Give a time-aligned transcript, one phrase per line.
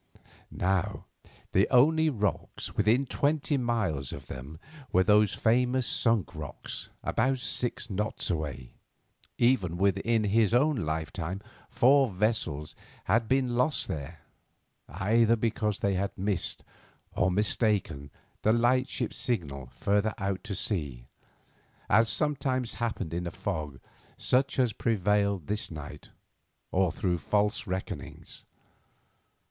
[0.49, 1.05] Now,
[1.51, 4.57] the only rocks within twenty miles of them
[4.91, 8.73] were these famous Sunk Rocks, about six knots away.
[9.37, 14.21] Even within his own lifetime four vessels had been lost there,
[14.89, 16.63] either because they had missed,
[17.11, 18.09] or mistaken,
[18.41, 21.05] the lightship signal further out to sea,
[21.91, 23.79] as sometimes happened in a fog
[24.17, 26.09] such as prevailed this night,
[26.71, 28.45] or through false reckonings.